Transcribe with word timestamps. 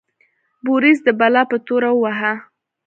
بوریس 0.65 0.99
د 1.07 1.09
بلا 1.19 1.43
په 1.51 1.57
توره 1.65 1.89
وواهه. 1.93 2.33